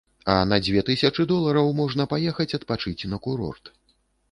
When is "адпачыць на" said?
2.61-3.23